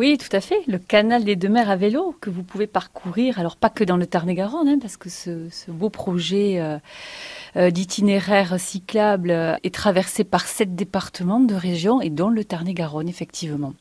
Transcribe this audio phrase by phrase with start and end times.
[0.00, 0.62] Oui, tout à fait.
[0.66, 3.98] Le canal des deux mers à vélo que vous pouvez parcourir, alors pas que dans
[3.98, 6.78] le Tarn-et-Garonne, hein, parce que ce, beau projet euh,
[7.56, 9.30] euh, d'itinéraire cyclable
[9.62, 13.74] est traversé par sept départements de région et dont le Tarn-et-Garonne, effectivement.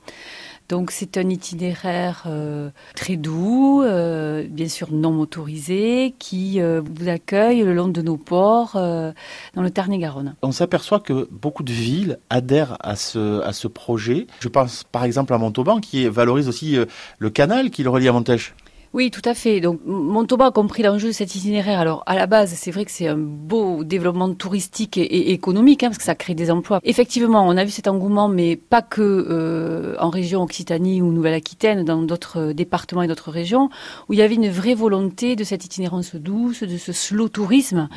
[0.70, 7.09] Donc c'est un itinéraire euh, très doux, euh, bien sûr non motorisé, qui euh, vous
[7.09, 10.36] accueille le long de nos ports dans le Tarn-et-Garonne.
[10.44, 14.27] On s'aperçoit que beaucoup de villes adhèrent à ce, à ce projet.
[14.41, 16.77] Je pense par exemple à Montauban qui valorise aussi
[17.17, 18.54] le canal qui le relie à Montèche.
[18.91, 19.62] Oui, tout à fait.
[19.62, 21.80] Donc Montauban a compris l'enjeu de cet itinéraire.
[21.80, 25.88] Alors à la base, c'est vrai que c'est un beau développement touristique et, économique, hein,
[25.88, 26.80] parce que ça crée des emplois.
[26.84, 31.84] Effectivement, on a vu cet engouement, mais pas que euh, en région Occitanie ou Nouvelle-Aquitaine,
[31.84, 33.70] dans d'autres euh, départements et d'autres régions,
[34.08, 37.90] où il y avait une vraie volonté de cette itinérance douce, de ce slow tourisme,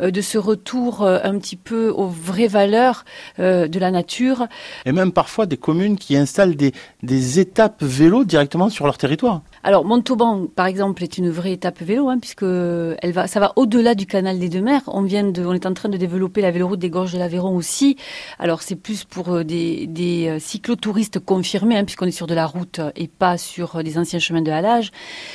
[0.00, 3.04] euh, de ce retour un petit peu aux vraies valeurs
[3.38, 4.46] de la nature.
[4.84, 9.42] Et même parfois des communes qui installent des, des étapes vélo directement sur leur territoire.
[9.62, 13.52] Alors Montauban, par exemple, est une vraie étape vélo, hein, puisque elle va, ça va
[13.56, 14.82] au-delà du canal des deux mers.
[14.86, 17.96] On vient on est en train de développer la véloroute des gorges de l'Aveyron aussi.
[18.38, 22.46] Alors c'est plus pour euh, des, euh, cyclotouristes confirmés, hein, puisqu'on est sur de la
[22.46, 24.90] route et pas sur euh, des anciens chemins de halage.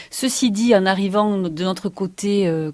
[0.09, 2.71] Ceci dit, en arrivant de notre côté euh,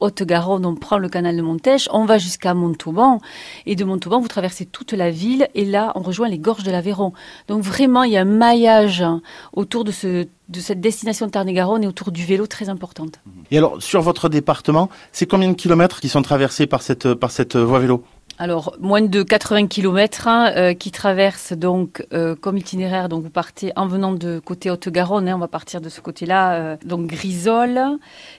[0.00, 3.20] Haute-Garonne, on prend le canal de Montèche, on va jusqu'à Montauban,
[3.66, 6.70] et de Montauban, vous traversez toute la ville, et là, on rejoint les gorges de
[6.70, 7.12] l'Aveyron.
[7.48, 11.30] Donc vraiment, il y a un maillage hein, autour de ce de cette destination de
[11.30, 13.20] Tarn-et-Garonne et autour du vélo très importante.
[13.50, 17.30] Et alors, sur votre département, c'est combien de kilomètres qui sont traversés par cette, par
[17.30, 18.04] cette voie vélo
[18.40, 23.08] alors, moins de 80 km hein, euh, qui traversent donc euh, comme itinéraire.
[23.08, 26.52] Donc, vous partez en venant de côté Haute-Garonne, hein, on va partir de ce côté-là.
[26.54, 27.80] Euh, donc, Grisol,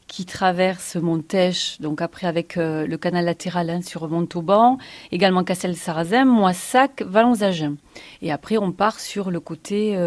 [0.07, 4.77] qui traverse Montèche, donc après avec le canal latéral hein, sur Montauban.
[5.11, 7.75] Également Cassel-Sarrazin, Moissac, Vallons-Agen.
[8.21, 9.97] Et après, on part sur le côté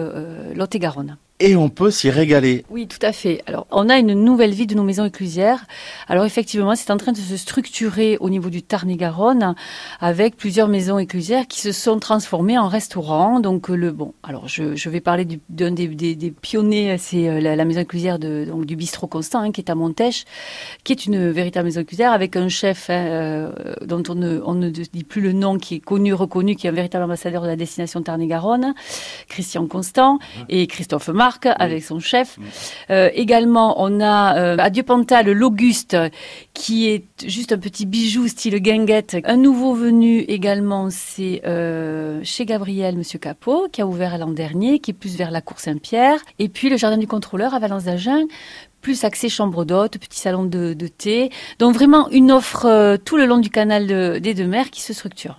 [0.55, 2.65] Lot-et-Garonne et on peut s'y régaler.
[2.71, 3.43] Oui, tout à fait.
[3.47, 5.67] Alors, on a une nouvelle vie de nos maisons éclusières.
[6.07, 9.57] Alors, effectivement, c'est en train de se structurer au niveau du Tarn-et-Garonne
[10.01, 13.41] avec plusieurs maisons éclusières qui se sont transformées en restaurants.
[13.41, 17.41] Donc, le bon, alors je, je vais parler d'un des, des, des, pionniers, c'est euh,
[17.41, 20.25] la, maison éclusière de, donc, du bistrot Constant, hein, qui est à Montèche,
[20.85, 23.53] qui est une véritable maison éclusière avec un chef hein, euh,
[23.85, 26.71] dont on ne, on ne dit plus le nom, qui est connu, reconnu, qui est
[26.71, 28.75] un véritable ambassadeur de la destination Tarn-et-Garonne,
[29.29, 31.11] Christian Constant et Christophe
[31.59, 32.39] Avec son chef.
[32.91, 35.97] Euh, également, on a euh, à Dieu-Pantal l'Auguste
[36.55, 39.17] qui est juste un petit bijou style guinguette.
[39.25, 44.79] Un nouveau venu également, c'est euh, chez Gabriel, Monsieur Capot, qui a ouvert l'an dernier,
[44.79, 46.21] qui est plus vers la Cour Saint-Pierre.
[46.39, 48.27] Et puis le Jardin du Contrôleur à Valence d'Agen,
[48.81, 51.31] plus accès chambre d'hôte, petit salon de, thé.
[51.59, 55.37] Donc vraiment une offre tout le long du canal des deux mers qui se structure.